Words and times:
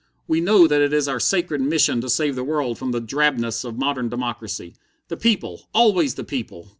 We 0.27 0.41
know 0.41 0.65
that 0.65 0.81
it 0.81 0.93
is 0.93 1.07
our 1.07 1.19
sacred 1.19 1.61
mission 1.61 2.01
to 2.01 2.09
save 2.09 2.33
the 2.35 2.43
world 2.43 2.79
from 2.79 2.91
the 2.91 2.99
drabness 2.99 3.63
of 3.63 3.77
modern 3.77 4.09
democracy. 4.09 4.73
The 5.09 5.17
people 5.17 5.67
always 5.75 6.15
the 6.15 6.23
people! 6.23 6.69